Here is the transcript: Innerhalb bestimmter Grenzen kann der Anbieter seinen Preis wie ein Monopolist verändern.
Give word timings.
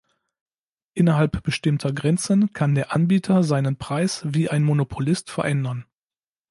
Innerhalb 0.95 1.43
bestimmter 1.43 1.93
Grenzen 1.93 2.53
kann 2.53 2.73
der 2.73 2.91
Anbieter 2.91 3.43
seinen 3.43 3.77
Preis 3.77 4.23
wie 4.25 4.49
ein 4.49 4.63
Monopolist 4.63 5.29
verändern. 5.29 5.85